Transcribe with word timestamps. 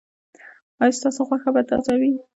ایا 0.81 0.95
ستاسو 0.97 1.21
غوښه 1.27 1.49
به 1.55 1.61
تازه 1.69 1.93
وي؟ 1.99 2.11